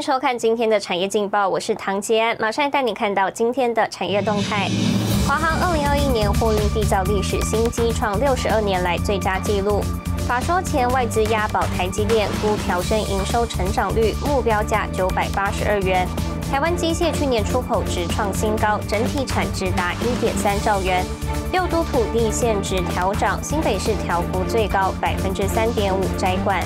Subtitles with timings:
[0.00, 4.68] 收看今天的产业劲报，我是唐杰安，马上带你看到今天的产业动态。
[5.28, 9.82] 华航二零二一年货运缔造历史新机，创六十二年来最佳纪录。
[10.26, 16.08] 法说前外资押宝台积电，估调升营收成长率，目标价九百八十二元。
[16.50, 21.04] 台湾机械去年出口值创新高，整体产值达一点三兆元。
[21.52, 26.64] 六都土地限值调涨，新北市调幅最高百分之三点五，摘冠。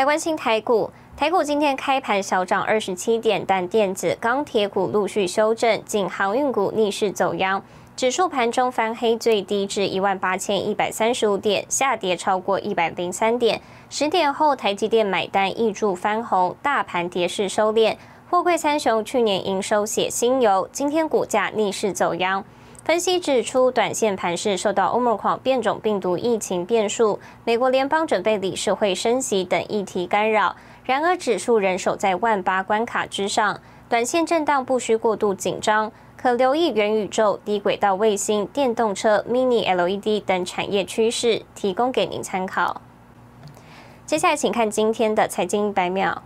[0.00, 7.62] 来关心台股，台股今天开盘小涨二十七点，但电子、钢铁股陆续修正，仅航运股逆势走阳。
[7.94, 13.60] 指数盘中翻黑，最低至一万八千一百三十五点，下跌超过一百零三点。
[13.90, 17.94] 十点后，台积电买单挹注翻红，大盘跌势收敛。
[18.30, 22.42] 货柜三雄去年营收写新油，今天股价逆势走阳。
[22.84, 30.56] 分析指出，短线盘势受到欧盟狂变种病毒疫情变数、美国联邦准备理事会升息等议题干扰。
[30.84, 42.80] 然而，指数仍守在万八关卡之上，短线震荡不需过度紧张，可留意元宇宙、低轨道卫星、电动车、Mini LED 等产业趋势，提供给您参考。
[44.06, 46.22] 接下来，请看今天的财经一百秒。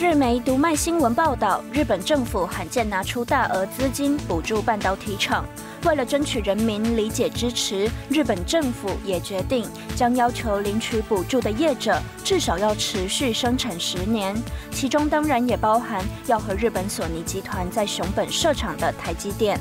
[0.00, 5.44] 日媒读卖新闻报道，日本政府罕见拿出大额资金补助半导体厂。
[5.84, 14.34] 为了争取人民理解支持，日本政府也决定将要求领取补助的业者至少要持续生产十年，
[14.72, 19.60] 其中当然也包含要和日本索尼集团在熊本设厂的台积电。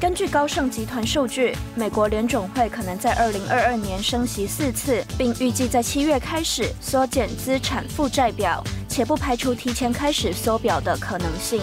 [0.00, 8.64] 根据高盛集团数据，美国联总会可能在二零二二年升息四次，并预计在七月开始缩减资产负债表。
[8.94, 11.60] 且不排除提前开始缩表的可能性。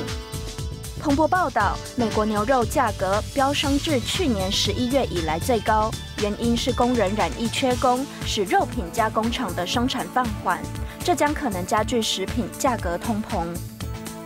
[1.00, 5.90] 彭博报道，美国牛肉价格飙升至去年十一月以来最高，
[6.22, 10.62] 原因是工人染疫缺工，使肉品加工厂的生产放缓，
[11.06, 13.48] 这将可能加剧食品价格通膨。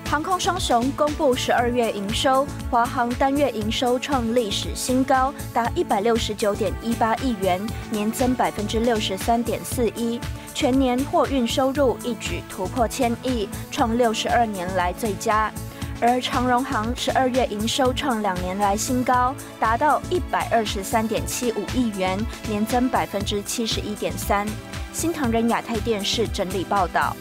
[0.09, 7.61] 航空双雄公布十二月营收，华航单月营收创历史新高，达一百六十九点一八亿元，
[7.91, 10.19] 年增百分之六十三点四一。
[10.55, 15.51] 全年货运收入一举突破千亿，创六十二年来最佳。
[15.99, 22.17] 而长荣航十二月营收创两年来新高，达到一百二十三点七五亿元，
[22.47, 24.47] 年增百分之七十一点三。
[24.93, 27.13] 新唐人亚太电视整理报道。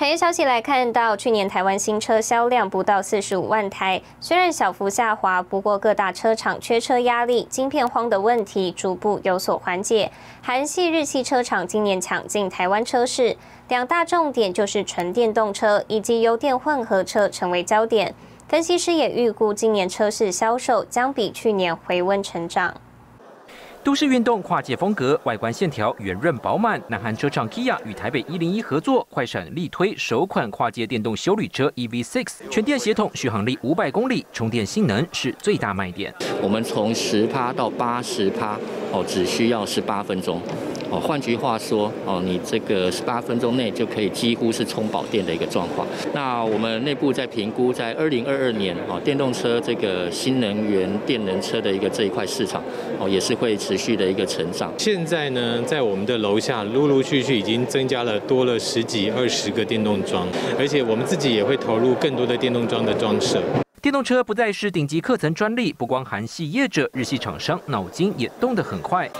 [0.00, 10.10] 产业消息来看到，去年台湾新车销量不到四十五万台，虽然小幅下滑，不过各大车厂缺车压力、晶片荒的问题逐步有所缓解。
[10.40, 13.36] 韩系、日系车厂今年抢进台湾车市，
[13.68, 18.14] 两大重点就是纯电动车以及油电混合车成为焦点。
[18.48, 22.74] 分析师也预估，今年车市销售将比去年回温成长。
[23.82, 26.80] 都市运动跨界风格，外观线条圆润饱满。
[26.88, 36.14] 南韩车厂 Kia 与台北一零一合作，快闪力推首款跨界电动休旅车 EV6，全电协同，续航力五百公里，充电性能是最大卖点。
[36.42, 38.58] 我们从十趴到八十趴，
[38.92, 40.42] 哦，只需要十八分钟。
[40.90, 45.86] 哦，换句话说，哦，你这个十八分钟内就可以几乎是充饱电的一个状况。
[46.12, 52.62] 那我们内部在评估，在二零二二年，哦，电动车这个新能源电能车的一个这一块市场，
[52.98, 54.72] 哦，也是会持续的一个成长。
[54.78, 60.26] 现在呢，在我们的楼下，陆陆续续已经增加了多了十几二十个电动桩，
[60.58, 63.40] 而且我们自己也会投入更多的电动桩的装设。
[63.82, 69.10] 电动车不再是顶级课程专利，不光韩系业者，日系厂商脑筋也动得很快。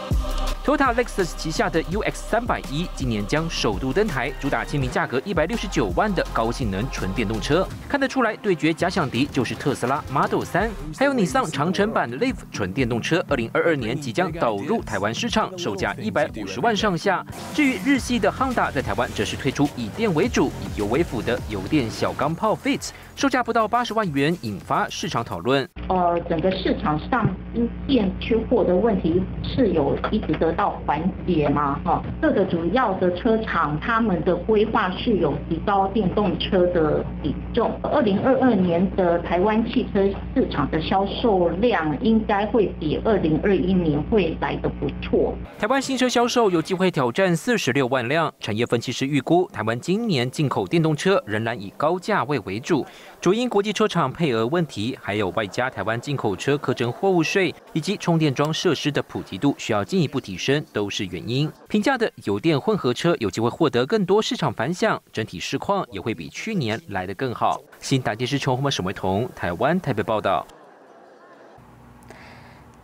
[0.63, 7.67] Toyota Lexus 旗下的 UX 三百一今年将首度登台，主打亲民价格一百六十九万的高性能纯电动车。
[7.89, 17.25] 看得出来，对决假想敌就是特斯拉 Model 三，还有尼桑长城版 Leaf 纯电动车，二零二二年即将导入台湾市场，售价一百五十万上下。
[17.55, 25.69] 至于日系的 Honda，在台湾则是推出以电为主、以油为辅的油电小钢炮 Fit，售价不到八十万元，引发市场讨论。
[25.89, 29.23] 呃，整个市场上因电缺货的问题
[29.61, 31.79] 是有一直得到缓解吗？
[31.85, 37.71] 哈，各个主要的车厂他们的规划是有提高电动车的比重。
[37.83, 40.03] 二零二二年的台湾汽车
[40.35, 45.35] 市场的销售量应该会比二零二一年会来得不错。
[45.59, 48.33] 台湾新车销售有机会挑战四十六万辆。
[48.41, 52.87] 产业分析师预估，台湾今年进口电动车仍然以高价位为主。
[53.21, 61.51] 主因国际车厂配额问题，还有外加台湾进口车课征货物税，以及充电桩设施的普及度需要进一步提升，都是原因。
[61.69, 67.61] 平价的油电混合车有机会获得更多市场反响，整体市况也会比去年来得更好。
[67.81, 70.47] 新大电视从我们沈维彤台湾台北报道。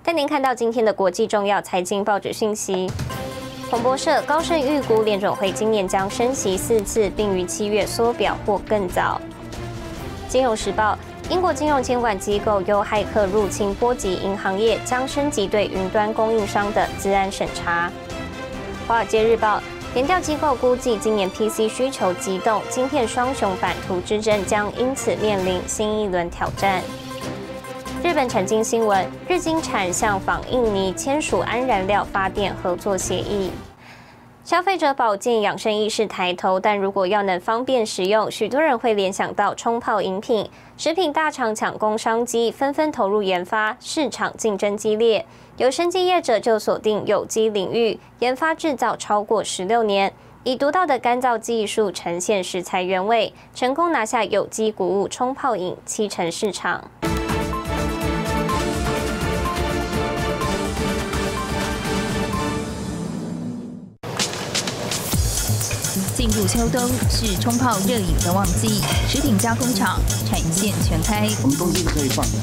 [0.02, 2.88] 带您看到今天的国际重要财经报纸讯息。
[3.68, 9.20] 彭博社高盛预估联准会今年将升息四次，并于七月缩表或更早。
[10.28, 10.96] 金融时报：
[11.28, 17.90] 英国金融监管机构由骇客入侵波及银行业，将升级对云端供应商的资安审查。
[18.86, 19.60] 华尔街日报：
[19.96, 26.80] 研调机构估计今年 PC 需求激动，晶片双雄版图之争将因此面临新一轮挑战。
[28.04, 33.50] 日本产经新闻：日经产向访印尼签署安燃料发电合作协议。
[34.46, 40.48] 消费者保健养生意识抬头，但如果要能方便食用，许多人会联想到冲泡饮品。
[40.76, 45.26] 食品大厂抢攻商机，纷纷投入研发，市场竞争激烈。
[45.56, 50.12] 有生机业者就锁定有机领域，研发制造超过十六年，
[50.44, 56.88] 以独到的干燥技术呈现食材原味，成功拿下有机谷物冲泡饮七成市场。
[66.26, 71.28] 进入秋冬是冲泡热饮的旺季，食品加工厂产线全开。
[71.40, 72.38] 我们东西是可以放的，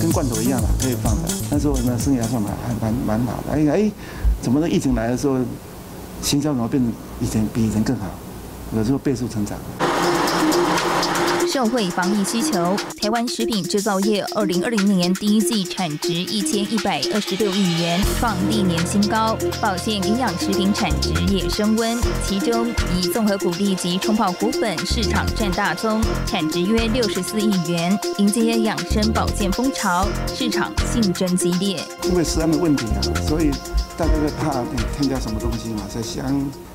[0.00, 1.28] 跟罐头一样的可以放的。
[1.50, 3.52] 那时候呢，生意还算蛮还蛮蛮好的。
[3.52, 3.92] 哎哎，
[4.40, 5.36] 怎么的疫情来的时候，
[6.22, 6.82] 行销怎么变
[7.20, 8.06] 以前比以前更好？
[8.74, 9.58] 有时候倍速成长。
[11.50, 19.36] 社会防疫需求，台湾食品制造业二零二零年第一季产值一千一百二十六亿元，创历年新高。
[19.60, 31.82] 保健营养食品产值也升温，其中以综合谷粒及冲泡谷粉市场占大宗，产值约六十四亿元，迎接养生保健风潮，市场竞争激烈。
[32.04, 33.50] 因为食安的问题啊，所以
[33.98, 34.62] 大家在怕
[34.96, 36.24] 添加什么东西嘛，在香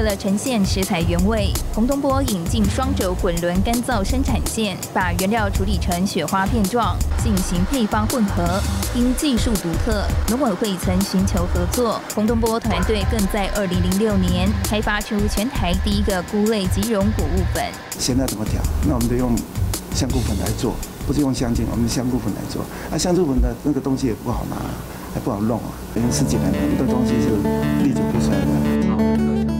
[0.00, 8.58] 为了呈现食材原味，洪东波引进双轴滚轮干燥生产线，把原料处理成雪花片状，进行配方混合。
[8.94, 17.62] 因技术独特，农委会曾寻求合作，洪东波团队更在2006年开发出全台第一个菇类即溶谷物粉。
[17.98, 18.58] 现在怎么调？
[18.88, 19.36] 那我们就用。
[19.92, 22.62] 香菇粉来做，不是用香精，我们香菇粉来做。
[22.92, 24.54] 啊，香菇粉的那个东西也不好拿，
[25.12, 25.74] 还不好弄啊。
[25.92, 27.12] 等于十几年，很多东西。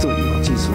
[0.00, 0.72] 做有机术。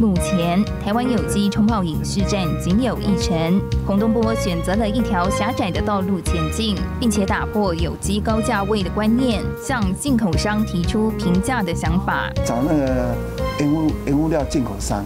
[0.00, 3.60] 目前台湾有机冲泡饮市占仅有一成。
[3.86, 12.30] 洪东波选择了一条狭窄的道路前进，并且打破有机高价位的观念，向进口商提出平价的想法。
[12.46, 13.14] 找那个
[13.58, 15.04] 原物原物料进口商，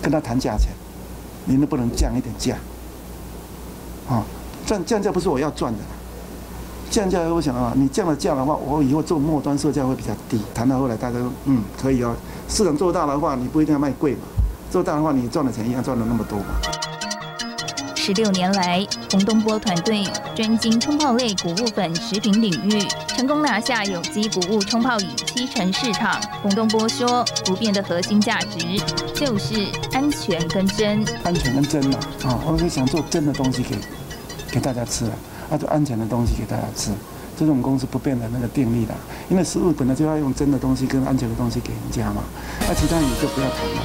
[0.00, 0.68] 跟他谈价钱，
[1.44, 2.56] 您能不能降一点价？
[4.08, 4.24] 啊，
[4.64, 5.78] 降降价不是我要赚的，
[6.90, 10.40] 降价我想啊，你降了价的话，我以后做末端售价会比较低。
[10.54, 12.14] 谈到后来，大家说嗯可以哦，
[12.48, 14.20] 市场做大的话，你不一定要卖贵嘛，
[14.70, 16.46] 做大的话，你赚的钱一样赚了那么多嘛。
[17.94, 26.20] 十六年来，洪东波团队专精冲泡类谷物粉食品领域，成功拿下有机谷物冲泡饮七成市场。
[26.40, 28.80] 洪东波说，不变的核心价值
[29.12, 31.04] 就是安全跟真。
[31.24, 33.76] 安全跟真嘛，啊，我是想做真的东西给
[34.52, 35.12] 给大家吃啊，
[35.50, 36.90] 啊，就安全的东西给大家吃，
[37.38, 38.94] 这是我们公司不变的那个定力的。
[39.28, 42.22] 因为食物本来就要用真的东西跟安全的东西给人家嘛，
[42.68, 43.82] 那其他你就不要谈了。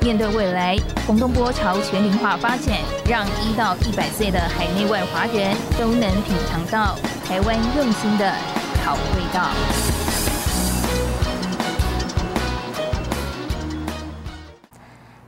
[0.00, 0.76] 面对未来，
[1.06, 2.78] 洪东波朝全龄化发展，
[3.08, 8.32] 让一到一百岁的海内外华人都能品尝到台湾用心的
[8.84, 9.50] 好味道。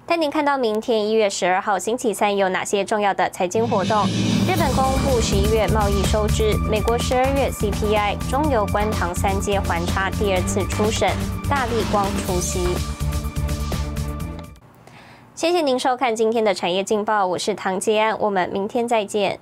[0.07, 4.07] 带您看到明天一月十二号星期三有哪些重要的财经活动：
[4.47, 11.11] 日本公布十一月贸易收支，美国十二月 CPI，中游关塘三阶环差第二次初审，
[11.49, 12.69] 大力光出席。
[15.35, 19.39] 谢谢您收看今天的产业劲报，我是唐杰安，我们明天再见。